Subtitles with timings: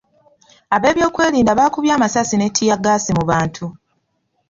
[0.75, 3.65] Ab'ebyokwerinda baakubye amasasi ne ttiyaggaasi mu bantu.